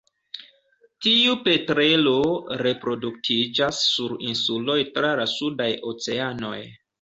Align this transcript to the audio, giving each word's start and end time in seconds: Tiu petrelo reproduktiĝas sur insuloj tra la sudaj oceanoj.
Tiu 1.05 1.35
petrelo 1.47 2.13
reproduktiĝas 2.67 3.83
sur 3.91 4.17
insuloj 4.31 4.79
tra 4.97 5.13
la 5.21 5.29
sudaj 5.35 5.71
oceanoj. 5.95 6.59